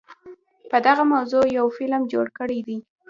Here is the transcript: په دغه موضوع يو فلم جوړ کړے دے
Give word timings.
په 0.69 0.77
دغه 0.87 1.03
موضوع 1.13 1.43
يو 1.57 1.65
فلم 1.77 2.01
جوړ 2.13 2.27
کړے 2.37 2.59
دے 2.67 2.77